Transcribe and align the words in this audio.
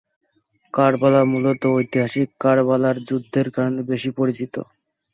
কারবালা 0.73 1.21
মূলত 1.31 1.61
ঐতিহাসিক 1.73 2.27
কারবালার 2.39 2.97
যুদ্ধের 3.07 3.47
কারণে 3.55 3.81
বেশি 3.91 4.09
পরিচিত। 4.17 4.55